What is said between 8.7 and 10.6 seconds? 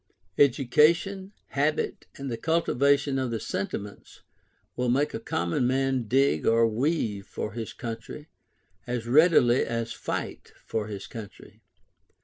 as readily as fight